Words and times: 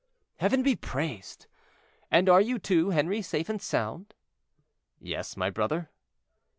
"Heaven 0.37 0.63
be 0.63 0.75
praised! 0.75 1.45
and 2.09 2.27
are 2.27 2.41
you 2.41 2.57
too, 2.57 2.89
Henri, 2.89 3.21
safe 3.21 3.49
and 3.49 3.61
sound?" 3.61 4.15
"Yes, 4.99 5.37
my 5.37 5.51
brother." 5.51 5.91